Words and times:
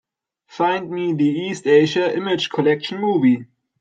Find 0.47 0.89
me 0.89 1.13
the 1.13 1.29
East 1.29 1.67
Asia 1.67 2.11
Image 2.17 2.49
Collection 2.49 2.99
movie. 2.99 3.45